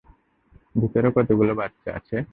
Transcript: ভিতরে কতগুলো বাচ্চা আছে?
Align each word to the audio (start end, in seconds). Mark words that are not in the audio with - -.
ভিতরে 0.75 1.09
কতগুলো 1.15 1.51
বাচ্চা 1.55 1.89
আছে? 1.97 2.17